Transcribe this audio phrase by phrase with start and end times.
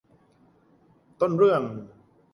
[1.21, 1.61] ต้นเรื่อง